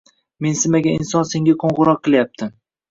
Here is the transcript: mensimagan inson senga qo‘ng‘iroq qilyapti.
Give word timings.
mensimagan 0.45 0.97
inson 1.03 1.29
senga 1.35 1.57
qo‘ng‘iroq 1.67 2.05
qilyapti. 2.09 2.55